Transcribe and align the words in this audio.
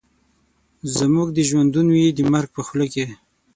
زموږ 0.97 1.27
دي 1.35 1.43
ژوندون 1.49 1.87
وي 1.91 2.05
د 2.13 2.19
مرګ 2.33 2.49
په 2.55 2.61
خوله 2.67 2.87
کي 2.93 3.05